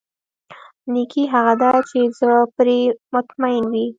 [0.93, 2.79] نېکي هغه ده چې زړه پرې
[3.13, 3.85] مطمئن وي.